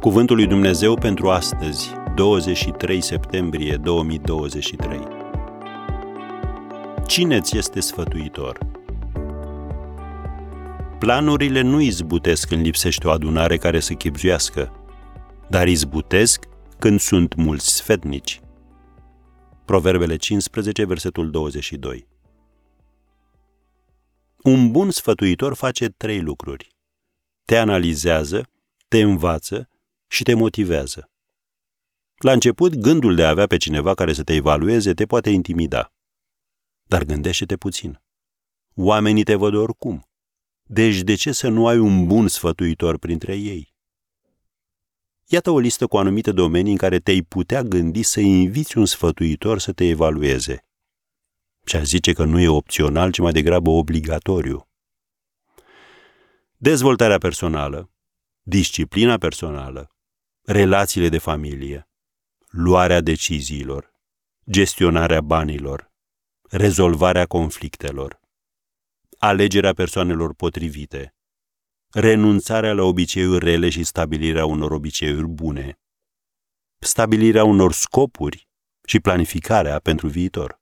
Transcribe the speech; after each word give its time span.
Cuvântul 0.00 0.36
lui 0.36 0.46
Dumnezeu 0.46 0.94
pentru 0.94 1.30
astăzi, 1.30 1.90
23 2.14 3.00
septembrie 3.00 3.76
2023. 3.76 5.00
Cine 7.06 7.40
ți 7.40 7.56
este 7.56 7.80
sfătuitor? 7.80 8.58
Planurile 10.98 11.60
nu 11.60 11.80
izbutesc 11.80 12.48
când 12.48 12.62
lipsește 12.64 13.06
o 13.06 13.10
adunare 13.10 13.56
care 13.56 13.80
să 13.80 13.92
chipzuiască, 13.92 14.72
dar 15.48 15.68
izbutesc 15.68 16.44
când 16.78 17.00
sunt 17.00 17.34
mulți 17.34 17.74
sfetnici. 17.74 18.40
Proverbele 19.64 20.16
15, 20.16 20.84
versetul 20.84 21.30
22. 21.30 22.06
Un 24.42 24.70
bun 24.70 24.90
sfătuitor 24.90 25.54
face 25.54 25.88
trei 25.88 26.20
lucruri. 26.20 26.68
Te 27.44 27.56
analizează, 27.56 28.48
te 28.88 29.00
învață 29.00 29.68
și 30.08 30.22
te 30.22 30.34
motivează. 30.34 31.10
La 32.16 32.32
început, 32.32 32.74
gândul 32.74 33.14
de 33.14 33.24
a 33.24 33.28
avea 33.28 33.46
pe 33.46 33.56
cineva 33.56 33.94
care 33.94 34.12
să 34.12 34.22
te 34.22 34.34
evalueze 34.34 34.94
te 34.94 35.06
poate 35.06 35.30
intimida. 35.30 35.92
Dar 36.82 37.04
gândește-te 37.04 37.56
puțin. 37.56 38.02
Oamenii 38.74 39.24
te 39.24 39.34
văd 39.34 39.54
oricum. 39.54 40.08
Deci 40.62 41.00
de 41.00 41.14
ce 41.14 41.32
să 41.32 41.48
nu 41.48 41.66
ai 41.66 41.78
un 41.78 42.06
bun 42.06 42.28
sfătuitor 42.28 42.98
printre 42.98 43.36
ei? 43.36 43.74
Iată 45.24 45.50
o 45.50 45.58
listă 45.58 45.86
cu 45.86 45.96
anumite 45.96 46.32
domenii 46.32 46.72
în 46.72 46.78
care 46.78 46.98
te-ai 46.98 47.22
putea 47.22 47.62
gândi 47.62 48.02
să 48.02 48.20
inviți 48.20 48.78
un 48.78 48.86
sfătuitor 48.86 49.58
să 49.58 49.72
te 49.72 49.84
evalueze. 49.84 50.64
Și 51.64 51.76
a 51.76 51.82
zice 51.82 52.12
că 52.12 52.24
nu 52.24 52.40
e 52.40 52.48
opțional, 52.48 53.10
ci 53.10 53.18
mai 53.18 53.32
degrabă 53.32 53.70
obligatoriu. 53.70 54.68
Dezvoltarea 56.56 57.18
personală, 57.18 57.90
disciplina 58.42 59.18
personală, 59.18 59.95
relațiile 60.46 61.08
de 61.08 61.18
familie, 61.18 61.88
luarea 62.48 63.00
deciziilor, 63.00 63.92
gestionarea 64.50 65.20
banilor, 65.20 65.92
rezolvarea 66.50 67.26
conflictelor, 67.26 68.20
alegerea 69.18 69.72
persoanelor 69.72 70.34
potrivite, 70.34 71.14
renunțarea 71.90 72.72
la 72.72 72.82
obiceiuri 72.82 73.44
rele 73.44 73.68
și 73.68 73.84
stabilirea 73.84 74.44
unor 74.44 74.70
obiceiuri 74.70 75.26
bune, 75.26 75.78
stabilirea 76.78 77.44
unor 77.44 77.72
scopuri 77.72 78.48
și 78.84 79.00
planificarea 79.00 79.78
pentru 79.78 80.08
viitor. 80.08 80.60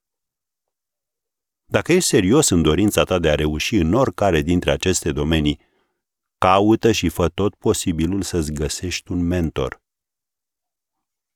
Dacă 1.65 1.93
ești 1.93 2.09
serios 2.09 2.49
în 2.49 2.63
dorința 2.63 3.05
ta 3.05 3.19
de 3.19 3.31
a 3.31 3.35
reuși 3.35 3.77
în 3.77 3.95
oricare 3.95 4.41
dintre 4.41 4.71
aceste 4.71 5.13
domenii, 5.13 5.61
caută 6.45 6.93
și 6.93 7.09
fă 7.09 7.29
tot 7.29 7.55
posibilul 7.55 8.23
să-ți 8.23 8.53
găsești 8.53 9.13
un 9.13 9.27
mentor. 9.27 9.83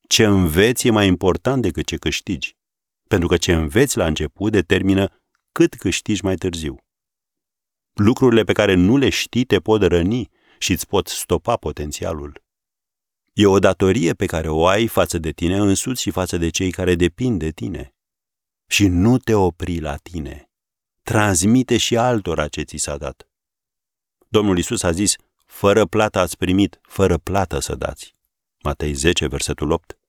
Ce 0.07 0.25
înveți 0.25 0.87
e 0.87 0.91
mai 0.91 1.07
important 1.07 1.61
decât 1.61 1.85
ce 1.85 1.97
câștigi, 1.97 2.57
pentru 3.07 3.27
că 3.27 3.37
ce 3.37 3.53
înveți 3.53 3.97
la 3.97 4.05
început 4.05 4.51
determină 4.51 5.21
cât 5.51 5.75
câștigi 5.75 6.23
mai 6.23 6.35
târziu. 6.35 6.77
Lucrurile 7.93 8.43
pe 8.43 8.53
care 8.53 8.73
nu 8.73 8.97
le 8.97 9.09
știi 9.09 9.45
te 9.45 9.59
pot 9.59 9.81
răni 9.81 10.29
și 10.59 10.71
îți 10.71 10.87
pot 10.87 11.07
stopa 11.07 11.55
potențialul. 11.55 12.43
E 13.33 13.45
o 13.45 13.59
datorie 13.59 14.13
pe 14.13 14.25
care 14.25 14.49
o 14.49 14.67
ai 14.67 14.87
față 14.87 15.17
de 15.17 15.31
tine 15.31 15.57
însuți 15.57 16.01
și 16.01 16.11
față 16.11 16.37
de 16.37 16.49
cei 16.49 16.71
care 16.71 16.95
depind 16.95 17.39
de 17.39 17.51
tine. 17.51 17.95
Și 18.67 18.87
nu 18.87 19.17
te 19.17 19.33
opri 19.33 19.79
la 19.79 19.95
tine. 19.95 20.49
Transmite 21.01 21.77
și 21.77 21.97
altora 21.97 22.47
ce 22.47 22.61
ți 22.61 22.77
s-a 22.77 22.97
dat. 22.97 23.28
Domnul 24.31 24.57
Isus 24.57 24.83
a 24.83 24.91
zis, 24.91 25.15
fără 25.45 25.85
plată 25.85 26.19
ați 26.19 26.37
primit, 26.37 26.79
fără 26.81 27.17
plată 27.17 27.59
să 27.59 27.75
dați. 27.75 28.15
Matei 28.63 28.93
10, 28.93 29.27
versetul 29.27 29.71
8. 29.71 29.99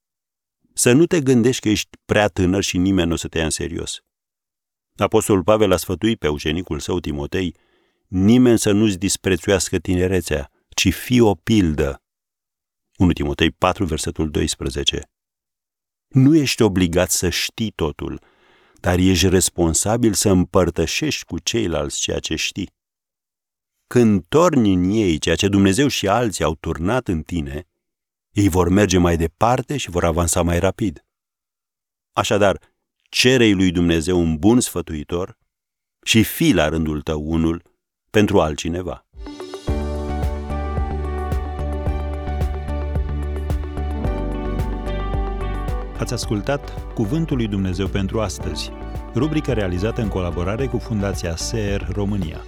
Să 0.72 0.92
nu 0.92 1.06
te 1.06 1.20
gândești 1.20 1.62
că 1.62 1.68
ești 1.68 1.88
prea 2.04 2.28
tânăr 2.28 2.62
și 2.62 2.78
nimeni 2.78 3.08
nu 3.08 3.14
o 3.14 3.16
să 3.16 3.28
te 3.28 3.38
ia 3.38 3.44
în 3.44 3.50
serios. 3.50 4.00
Apostolul 4.96 5.42
Pavel 5.42 5.72
a 5.72 5.76
sfătuit 5.76 6.18
pe 6.18 6.28
ucenicul 6.28 6.80
său 6.80 7.00
Timotei, 7.00 7.54
nimeni 8.06 8.58
să 8.58 8.70
nu-ți 8.70 8.98
disprețuiască 8.98 9.78
tinerețea, 9.78 10.50
ci 10.68 10.94
fi 10.94 11.20
o 11.20 11.34
pildă. 11.34 12.02
1 12.96 13.12
Timotei 13.12 13.50
4, 13.50 13.84
versetul 13.84 14.30
12. 14.30 15.10
Nu 16.08 16.36
ești 16.36 16.62
obligat 16.62 17.10
să 17.10 17.28
știi 17.28 17.70
totul, 17.70 18.22
dar 18.80 18.98
ești 18.98 19.28
responsabil 19.28 20.12
să 20.12 20.28
împărtășești 20.28 21.24
cu 21.24 21.38
ceilalți 21.38 22.00
ceea 22.00 22.18
ce 22.18 22.34
știi. 22.34 22.78
Când 23.94 24.24
torni 24.28 24.72
în 24.72 24.90
ei 24.90 25.18
ceea 25.18 25.34
ce 25.34 25.48
Dumnezeu 25.48 25.88
și 25.88 26.08
alții 26.08 26.44
au 26.44 26.54
turnat 26.54 27.08
în 27.08 27.22
tine, 27.22 27.68
ei 28.30 28.48
vor 28.48 28.68
merge 28.68 28.98
mai 28.98 29.16
departe 29.16 29.76
și 29.76 29.90
vor 29.90 30.04
avansa 30.04 30.42
mai 30.42 30.58
rapid. 30.58 31.04
Așadar, 32.12 32.58
cerei 33.08 33.54
lui 33.54 33.70
Dumnezeu 33.70 34.20
un 34.20 34.36
bun 34.36 34.60
sfătuitor 34.60 35.38
și 36.02 36.22
fi 36.22 36.52
la 36.52 36.68
rândul 36.68 37.02
tău 37.02 37.22
unul 37.30 37.62
pentru 38.10 38.40
altcineva. 38.40 39.06
Ați 45.98 46.12
ascultat 46.12 46.92
Cuvântul 46.94 47.36
lui 47.36 47.48
Dumnezeu 47.48 47.88
pentru 47.88 48.20
astăzi, 48.20 48.70
rubrica 49.14 49.52
realizată 49.52 50.00
în 50.00 50.08
colaborare 50.08 50.66
cu 50.66 50.78
Fundația 50.78 51.36
SER 51.36 51.88
România. 51.92 52.44